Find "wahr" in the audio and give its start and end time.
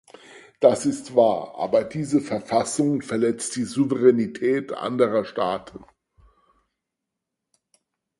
1.15-1.59